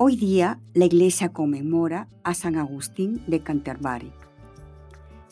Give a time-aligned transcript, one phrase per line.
[0.00, 4.12] Hoy día la iglesia conmemora a San Agustín de Canterbury.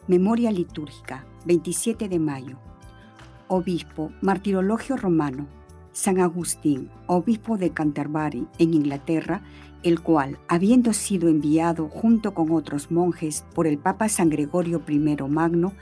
[0.08, 2.58] Memoria litúrgica, 27 de mayo.
[3.46, 5.46] Obispo, martirologio romano.
[5.92, 9.44] San Agustín, obispo de Canterbury, en Inglaterra,
[9.84, 14.98] el cual, habiendo sido enviado junto con otros monjes por el Papa San Gregorio I
[15.28, 15.74] Magno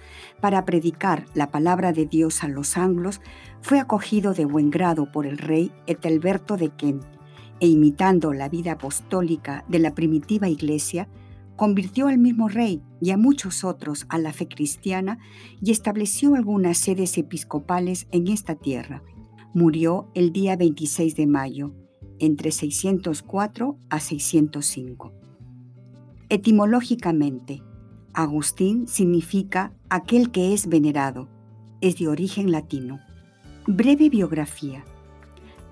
[0.43, 3.23] para predicar la palabra de Dios a los anglos,
[3.63, 7.13] fue acogido de buen grado por el rey Etelberto de Kent
[7.65, 11.09] e imitando la vida apostólica de la primitiva iglesia,
[11.57, 15.18] convirtió al mismo rey y a muchos otros a la fe cristiana
[15.62, 19.02] y estableció algunas sedes episcopales en esta tierra.
[19.54, 21.73] Murió el día 26 de mayo,
[22.18, 25.15] entre 604 a 605.
[26.29, 27.62] Etimológicamente,
[28.12, 31.30] Agustín significa aquel que es venerado.
[31.80, 33.01] Es de origen latino.
[33.66, 34.85] Breve biografía.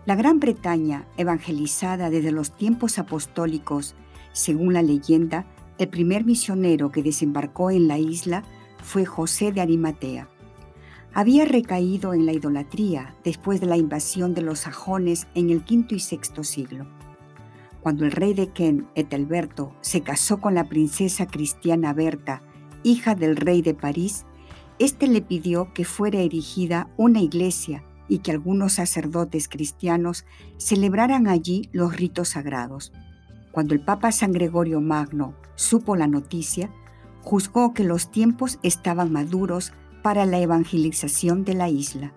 [0.05, 3.95] La Gran Bretaña, evangelizada desde los tiempos apostólicos,
[4.33, 5.47] según la leyenda,
[5.79, 8.43] el primer misionero que desembarcó en la isla
[8.83, 10.29] fue José de Arimatea.
[11.15, 15.87] Había recaído en la idolatría después de la invasión de los sajones en el V
[15.91, 16.85] y VI siglo.
[17.81, 22.43] Cuando el rey de Kent, Etelberto, se casó con la princesa cristiana Berta,
[22.83, 24.27] hija del rey de París,
[24.81, 30.25] éste le pidió que fuera erigida una iglesia y que algunos sacerdotes cristianos
[30.57, 32.93] celebraran allí los ritos sagrados.
[33.53, 36.71] Cuando el Papa San Gregorio Magno supo la noticia,
[37.23, 42.13] juzgó que los tiempos estaban maduros para la evangelización de la isla.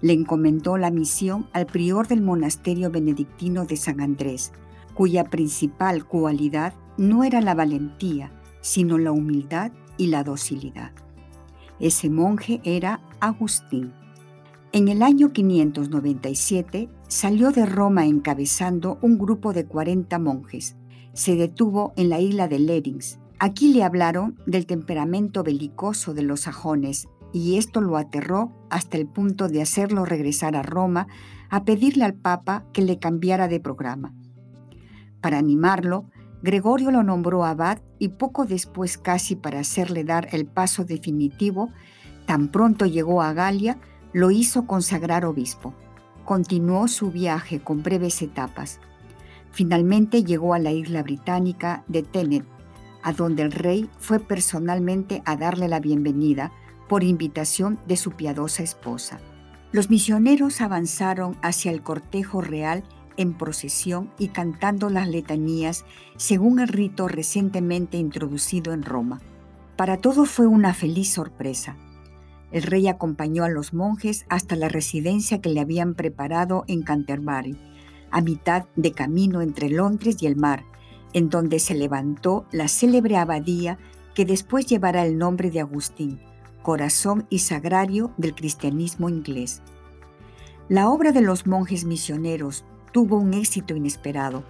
[0.00, 4.52] Le encomendó la misión al prior del monasterio benedictino de San Andrés,
[4.94, 10.92] cuya principal cualidad no era la valentía, sino la humildad y la docilidad.
[11.80, 13.92] Ese monje era Agustín.
[14.70, 20.76] En el año 597 salió de Roma encabezando un grupo de 40 monjes.
[21.14, 23.18] Se detuvo en la isla de Lerins.
[23.38, 29.06] Aquí le hablaron del temperamento belicoso de los sajones y esto lo aterró hasta el
[29.06, 31.08] punto de hacerlo regresar a Roma
[31.48, 34.12] a pedirle al Papa que le cambiara de programa.
[35.22, 36.10] Para animarlo,
[36.42, 41.70] Gregorio lo nombró abad y poco después casi para hacerle dar el paso definitivo,
[42.26, 43.78] tan pronto llegó a Galia,
[44.12, 45.74] lo hizo consagrar obispo.
[46.24, 48.80] Continuó su viaje con breves etapas.
[49.50, 52.44] Finalmente llegó a la isla británica de Tenet,
[53.02, 56.52] a donde el rey fue personalmente a darle la bienvenida
[56.88, 59.20] por invitación de su piadosa esposa.
[59.72, 62.84] Los misioneros avanzaron hacia el cortejo real
[63.18, 65.84] en procesión y cantando las letanías
[66.16, 69.20] según el rito recientemente introducido en Roma.
[69.76, 71.76] Para todos fue una feliz sorpresa.
[72.50, 77.56] El rey acompañó a los monjes hasta la residencia que le habían preparado en Canterbury,
[78.10, 80.64] a mitad de camino entre Londres y el mar,
[81.12, 83.78] en donde se levantó la célebre abadía
[84.14, 86.20] que después llevará el nombre de Agustín,
[86.62, 89.62] corazón y sagrario del cristianismo inglés.
[90.68, 94.42] La obra de los monjes misioneros tuvo un éxito inesperado,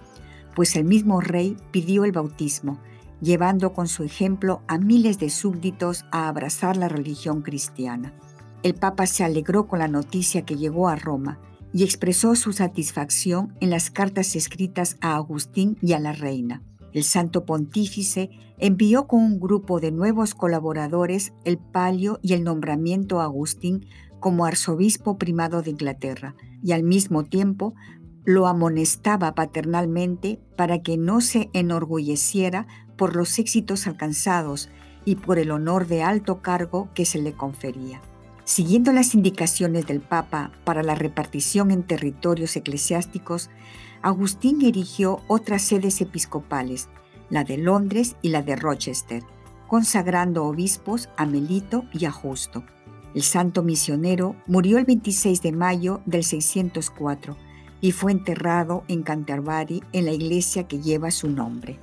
[0.55, 2.79] pues el mismo rey pidió el bautismo,
[3.21, 8.13] llevando con su ejemplo a miles de súbditos a abrazar la religión cristiana.
[8.63, 11.39] El Papa se alegró con la noticia que llegó a Roma
[11.73, 16.63] y expresó su satisfacción en las cartas escritas a Agustín y a la reina.
[16.93, 23.21] El santo pontífice envió con un grupo de nuevos colaboradores el palio y el nombramiento
[23.21, 23.85] a Agustín
[24.19, 27.75] como arzobispo primado de Inglaterra y al mismo tiempo
[28.25, 32.67] lo amonestaba paternalmente para que no se enorgulleciera
[32.99, 34.69] por los éxitos alcanzados
[35.05, 38.01] y por el honor de alto cargo que se le confería.
[38.43, 43.49] Siguiendo las indicaciones del Papa para la repartición en territorios eclesiásticos,
[44.01, 46.89] Agustín erigió otras sedes episcopales,
[47.29, 49.23] la de Londres y la de Rochester,
[49.67, 52.65] consagrando obispos a Melito y a Justo.
[53.15, 57.37] El santo misionero murió el 26 de mayo del 604
[57.79, 61.79] y fue enterrado en Canterbury en la iglesia que lleva su nombre.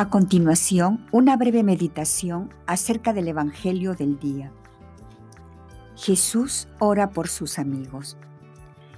[0.00, 4.52] A continuación, una breve meditación acerca del Evangelio del día.
[5.96, 8.16] Jesús ora por sus amigos.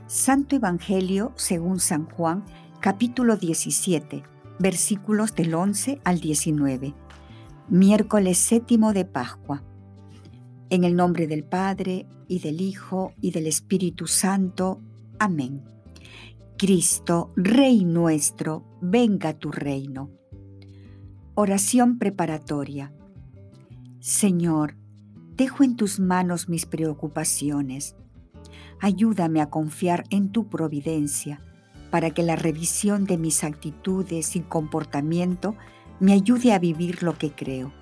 [0.09, 2.45] Santo Evangelio según San Juan,
[2.81, 4.25] capítulo 17,
[4.59, 6.95] versículos del 11 al 19.
[7.71, 9.63] Miércoles séptimo de Pascua.
[10.69, 14.83] En el nombre del Padre, y del Hijo, y del Espíritu Santo.
[15.19, 15.65] Amén.
[16.59, 20.20] Cristo, Rey nuestro, venga tu reino.
[21.37, 22.93] Oración preparatoria.
[24.01, 24.75] Señor,
[25.37, 27.95] dejo en tus manos mis preocupaciones.
[28.81, 31.41] Ayúdame a confiar en tu providencia
[31.91, 35.55] para que la revisión de mis actitudes y comportamiento
[36.01, 37.73] me ayude a vivir lo que creo.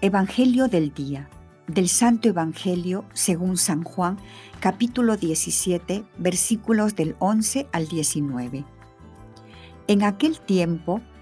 [0.00, 1.28] Evangelio del día.
[1.66, 4.16] Del Santo Evangelio según San Juan,
[4.60, 8.64] capítulo 17, versículos del 11 al 19.
[9.88, 11.00] En aquel tiempo,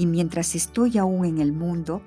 [0.00, 2.02] y mientras estoy aún en el mundo,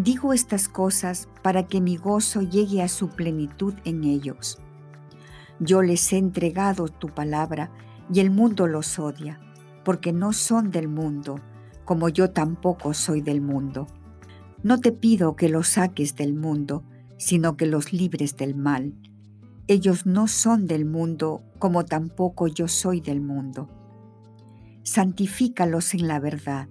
[0.00, 4.60] Digo estas cosas para que mi gozo llegue a su plenitud en ellos.
[5.58, 7.72] Yo les he entregado tu palabra
[8.12, 9.40] y el mundo los odia,
[9.84, 11.40] porque no son del mundo,
[11.84, 13.88] como yo tampoco soy del mundo.
[14.62, 16.84] No te pido que los saques del mundo,
[17.16, 18.94] sino que los libres del mal.
[19.66, 23.68] Ellos no son del mundo, como tampoco yo soy del mundo.
[24.84, 26.68] Santifícalos en la verdad.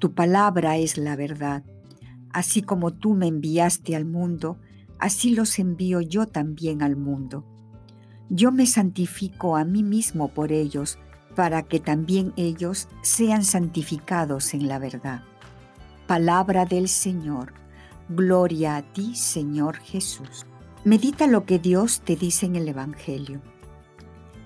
[0.00, 1.62] Tu palabra es la verdad.
[2.32, 4.56] Así como tú me enviaste al mundo,
[4.98, 7.44] así los envío yo también al mundo.
[8.30, 10.98] Yo me santifico a mí mismo por ellos,
[11.36, 15.22] para que también ellos sean santificados en la verdad.
[16.06, 17.52] Palabra del Señor.
[18.08, 20.46] Gloria a ti, Señor Jesús.
[20.82, 23.42] Medita lo que Dios te dice en el Evangelio.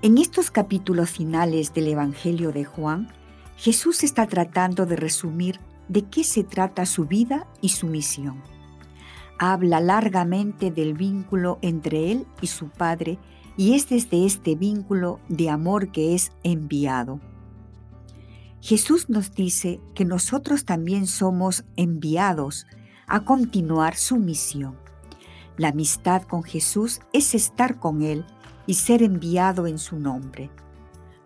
[0.03, 3.09] En estos capítulos finales del Evangelio de Juan,
[3.57, 8.43] Jesús está tratando de resumir de qué se trata su vida y su misión.
[9.39, 13.19] Habla largamente del vínculo entre él y su Padre
[13.57, 17.21] y es desde este vínculo de amor que es enviado.
[18.61, 22.67] Jesús nos dice que nosotros también somos enviados
[23.07, 24.77] a continuar su misión.
[25.57, 28.25] La amistad con Jesús es estar con Él
[28.67, 30.51] y ser enviado en su nombre.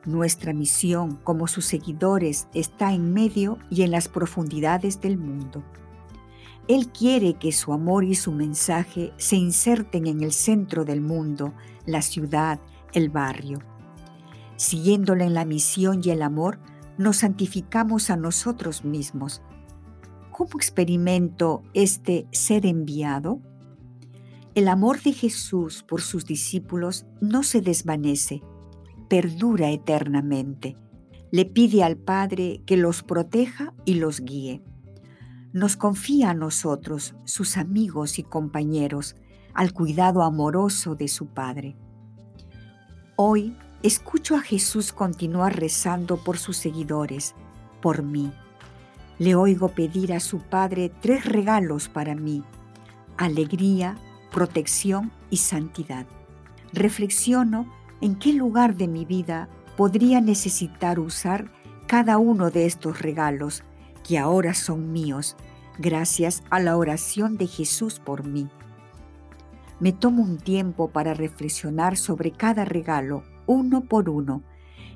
[0.04, 5.64] Nuestra misión como sus seguidores está en medio y en las profundidades del mundo.
[6.68, 11.54] Él quiere que su amor y su mensaje se inserten en el centro del mundo,
[11.86, 12.60] la ciudad,
[12.92, 13.60] el barrio.
[14.56, 16.58] Siguiéndole en la misión y el amor,
[16.98, 19.40] nos santificamos a nosotros mismos.
[20.30, 23.40] ¿Cómo experimento este ser enviado?
[24.54, 28.42] El amor de Jesús por sus discípulos no se desvanece,
[29.08, 30.76] perdura eternamente.
[31.30, 34.62] Le pide al Padre que los proteja y los guíe.
[35.52, 39.16] Nos confía a nosotros, sus amigos y compañeros,
[39.54, 41.76] al cuidado amoroso de su Padre.
[43.16, 47.34] Hoy escucho a Jesús continuar rezando por sus seguidores,
[47.80, 48.30] por mí.
[49.18, 52.44] Le oigo pedir a su Padre tres regalos para mí,
[53.16, 53.96] alegría,
[54.30, 56.06] protección y santidad.
[56.72, 61.50] Reflexiono en qué lugar de mi vida podría necesitar usar
[61.86, 63.64] cada uno de estos regalos
[64.06, 65.36] que ahora son míos
[65.78, 68.48] gracias a la oración de Jesús por mí.
[69.80, 74.42] Me tomo un tiempo para reflexionar sobre cada regalo, uno por uno,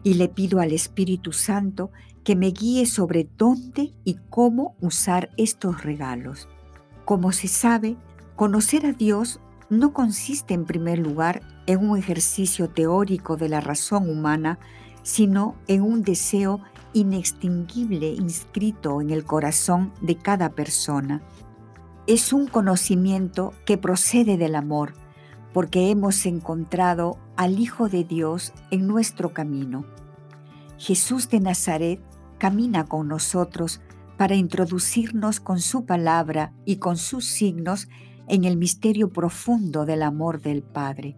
[0.02, 1.92] y le pido al Espíritu Santo
[2.24, 6.48] que me guíe sobre dónde y cómo usar estos regalos.
[7.04, 7.96] Como se sabe,
[8.34, 9.40] conocer a Dios
[9.72, 14.58] no consiste en primer lugar en un ejercicio teórico de la razón humana,
[15.02, 16.60] sino en un deseo
[16.92, 21.22] inextinguible inscrito en el corazón de cada persona.
[22.06, 24.92] Es un conocimiento que procede del amor,
[25.54, 29.86] porque hemos encontrado al Hijo de Dios en nuestro camino.
[30.76, 31.98] Jesús de Nazaret
[32.36, 33.80] camina con nosotros
[34.18, 37.88] para introducirnos con su palabra y con sus signos
[38.28, 41.16] en el misterio profundo del amor del Padre.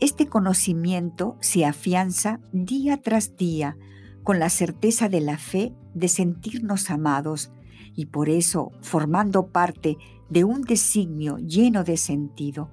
[0.00, 3.76] Este conocimiento se afianza día tras día
[4.22, 7.50] con la certeza de la fe de sentirnos amados
[7.94, 9.96] y por eso formando parte
[10.28, 12.70] de un designio lleno de sentido.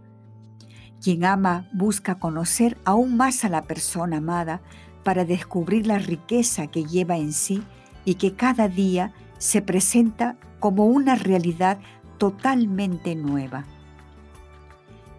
[1.01, 4.61] Quien ama busca conocer aún más a la persona amada
[5.03, 7.63] para descubrir la riqueza que lleva en sí
[8.05, 11.79] y que cada día se presenta como una realidad
[12.21, 13.65] totalmente nueva.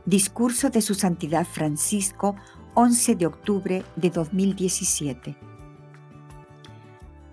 [0.07, 2.37] Discurso de Su Santidad Francisco,
[2.75, 5.37] 11 de octubre de 2017.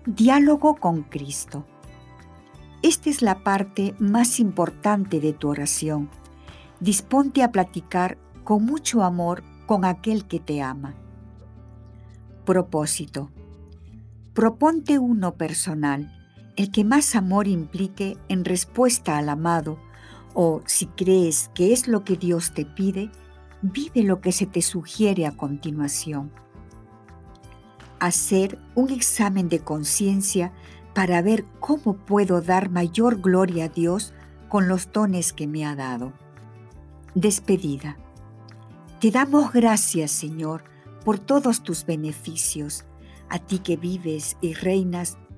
[0.06, 1.64] Diálogo con Cristo.
[2.82, 6.10] Esta es la parte más importante de tu oración.
[6.80, 10.96] Disponte a platicar con mucho amor con aquel que te ama.
[12.44, 13.30] Propósito.
[14.34, 16.19] Proponte uno personal,
[16.60, 19.78] el que más amor implique en respuesta al amado,
[20.34, 23.10] o si crees que es lo que Dios te pide,
[23.62, 26.30] vive lo que se te sugiere a continuación.
[27.98, 30.52] Hacer un examen de conciencia
[30.94, 34.12] para ver cómo puedo dar mayor gloria a Dios
[34.50, 36.12] con los dones que me ha dado.
[37.14, 37.96] Despedida.
[39.00, 40.64] Te damos gracias, Señor,
[41.06, 42.84] por todos tus beneficios,
[43.30, 45.16] a ti que vives y reinas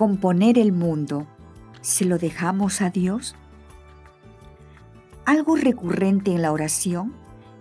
[0.00, 1.26] Componer el mundo,
[1.82, 3.36] ¿se lo dejamos a Dios?
[5.26, 7.12] Algo recurrente en la oración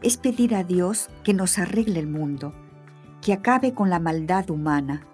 [0.04, 2.54] es pedir a Dios que nos arregle el mundo,
[3.22, 5.06] que acabe con la maldad humana,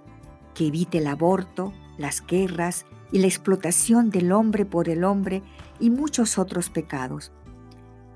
[0.53, 5.41] que evite el aborto, las guerras y la explotación del hombre por el hombre
[5.79, 7.31] y muchos otros pecados.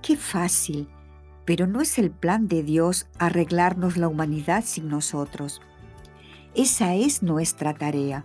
[0.03, 0.87] Qué fácil
[1.45, 5.61] pero no es el plan de Dios arreglarnos la humanidad sin nosotros.
[6.53, 8.23] Esa es nuestra tarea.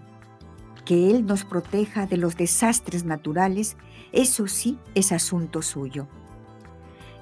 [0.85, 3.77] Que Él nos proteja de los desastres naturales,
[4.13, 6.09] eso sí es asunto suyo.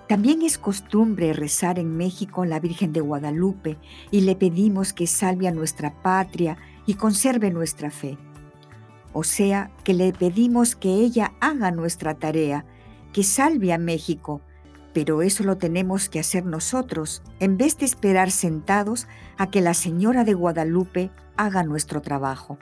[0.09, 3.79] También es costumbre rezar en México la Virgen de Guadalupe
[4.11, 8.19] y le pedimos que salve a nuestra patria y conserve nuestra fe.
[9.13, 12.65] O sea, que le pedimos que ella haga nuestra tarea,
[13.13, 14.43] que salve a México,
[14.93, 19.07] pero eso lo tenemos que hacer nosotros, en vez de esperar sentados
[19.39, 22.59] a que la Señora de Guadalupe haga nuestro trabajo.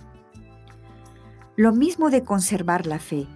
[1.60, 3.26] Lo mismo de conservar la fe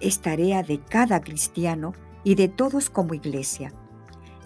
[0.00, 1.92] es tarea de cada cristiano
[2.24, 3.74] y de todos como iglesia.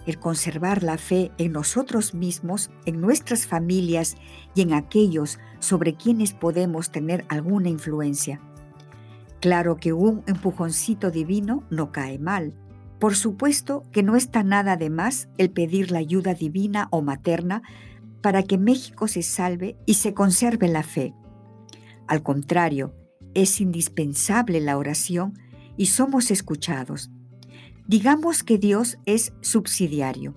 [0.05, 4.17] El conservar la fe en nosotros mismos, en nuestras familias
[4.55, 8.41] y en aquellos sobre quienes podemos tener alguna influencia.
[9.39, 12.53] Claro que un empujoncito divino no cae mal,
[12.99, 17.61] por supuesto que no está nada de más el pedir la ayuda divina o materna
[18.21, 21.13] para que México se salve y se conserve la fe.
[22.05, 22.95] Al contrario,
[23.41, 25.39] es indispensable la oración
[25.77, 27.09] y somos escuchados.
[27.87, 30.35] Digamos que Dios es subsidiario.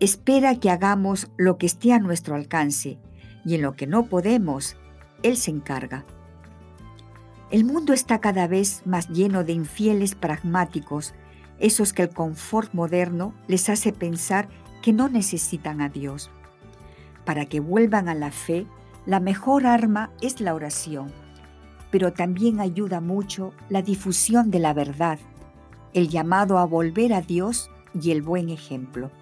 [0.00, 2.98] Espera que hagamos lo que esté a nuestro alcance
[3.44, 4.76] y en lo que no podemos,
[5.22, 6.04] Él se encarga.
[7.50, 11.14] El mundo está cada vez más lleno de infieles pragmáticos
[11.60, 14.48] esos que el confort moderno les hace pensar
[14.82, 16.30] que no necesitan a Dios.
[17.24, 18.66] Para que vuelvan a la fe,
[19.06, 21.12] la mejor arma es la oración,
[21.94, 25.20] pero también ayuda mucho la difusión de la verdad,
[25.92, 29.12] el llamado a volver a Dios y el buen ejemplo.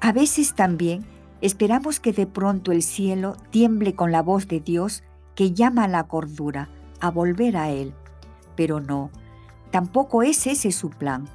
[0.00, 1.06] A veces también
[1.42, 5.04] esperamos que de pronto el cielo tiemble con la voz de Dios
[5.36, 7.94] que llama a la cordura, a volver a Él,
[8.56, 9.12] pero no,
[9.70, 11.28] tampoco es ese su plan.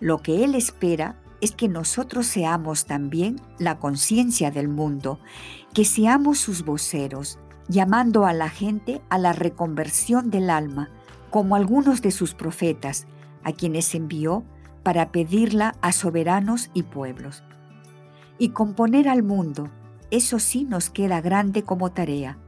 [0.00, 5.18] Lo que Él espera es que nosotros seamos también la conciencia del mundo,
[5.72, 10.90] que seamos sus voceros, llamando a la gente a la reconversión del alma,
[11.30, 13.06] como algunos de sus profetas,
[13.44, 14.44] a quienes envió
[14.82, 17.44] para pedirla a soberanos y pueblos.
[18.38, 19.70] Y componer al mundo,
[20.10, 22.38] eso sí nos queda grande como tarea,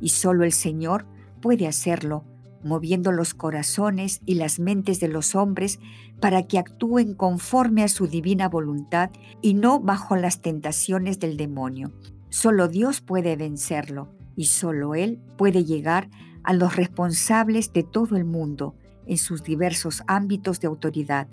[0.00, 1.06] y solo el Señor
[1.40, 2.24] puede hacerlo
[2.64, 5.78] moviendo los corazones y las mentes de los hombres
[6.18, 9.10] para que actúen conforme a su divina voluntad
[9.42, 11.92] y no bajo las tentaciones del demonio.
[12.30, 16.08] Solo Dios puede vencerlo y solo Él puede llegar
[16.42, 18.74] a los responsables de todo el mundo
[19.06, 21.28] en sus diversos ámbitos de autoridad,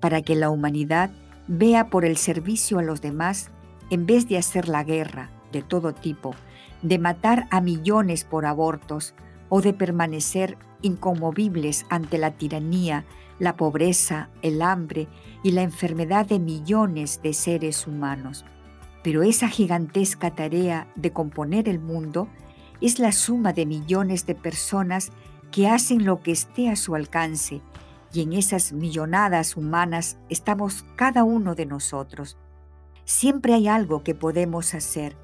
[0.00, 1.10] para que la humanidad
[1.48, 3.50] vea por el servicio a los demás
[3.90, 6.34] en vez de hacer la guerra de todo tipo,
[6.82, 9.14] de matar a millones por abortos
[9.48, 13.04] o de permanecer inconmovibles ante la tiranía,
[13.38, 15.08] la pobreza, el hambre
[15.42, 18.44] y la enfermedad de millones de seres humanos.
[19.02, 22.28] Pero esa gigantesca tarea de componer el mundo
[22.80, 25.10] es la suma de millones de personas
[25.50, 27.60] que hacen lo que esté a su alcance
[28.12, 32.36] y en esas millonadas humanas estamos cada uno de nosotros.
[33.04, 35.16] Siempre hay algo que podemos hacer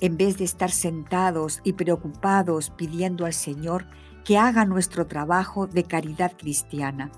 [0.00, 3.86] en vez de estar sentados y preocupados pidiendo al Señor
[4.24, 7.12] que haga nuestro trabajo de caridad cristiana.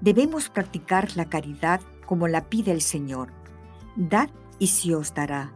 [0.00, 3.32] Debemos practicar la caridad como la pide el Señor.
[3.96, 4.30] Dad
[4.60, 5.52] y se os dará,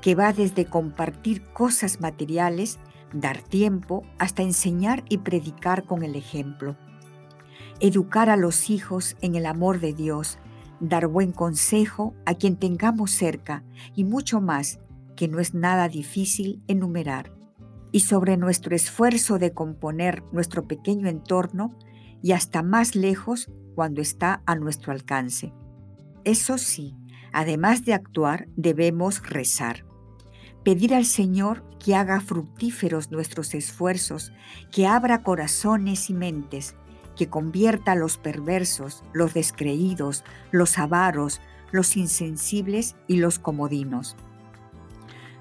[0.00, 2.78] que va desde compartir cosas materiales,
[3.12, 6.76] dar tiempo, hasta enseñar y predicar con el ejemplo.
[7.80, 10.38] Educar a los hijos en el amor de Dios,
[10.80, 14.78] dar buen consejo a quien tengamos cerca y mucho más
[15.16, 17.32] que no es nada difícil enumerar.
[17.92, 21.76] Y sobre nuestro esfuerzo de componer nuestro pequeño entorno
[22.22, 25.52] y hasta más lejos cuando está a nuestro alcance.
[26.24, 26.96] Eso sí,
[27.34, 29.84] además de actuar, debemos rezar.
[30.64, 34.32] Pedir al Señor que haga fructíferos nuestros esfuerzos,
[34.72, 36.74] que abra corazones y mentes,
[37.16, 41.40] que convierta a los perversos, los descreídos, los avaros,
[41.72, 44.16] los insensibles y los comodinos.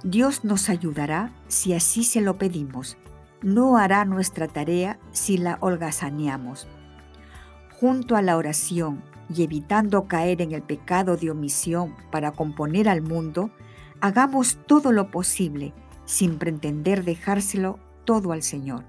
[0.03, 2.97] Dios nos ayudará si así se lo pedimos.
[3.41, 6.67] No hará nuestra tarea si la holgazaneamos
[7.83, 9.03] junto a la oración
[9.35, 13.51] y evitando caer en el pecado de omisión para componer al mundo,
[13.99, 15.73] hagamos todo lo posible
[16.05, 18.85] sin pretender dejárselo todo al Señor.